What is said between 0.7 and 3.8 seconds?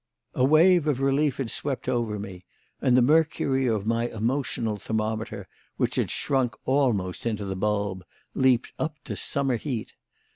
of relief had swept over me, and the mercury